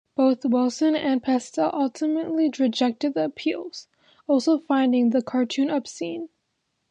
[0.15, 3.87] Both Wilson and Pastel ultimately rejected the appeals,
[4.27, 6.29] also finding the cartoon obscene.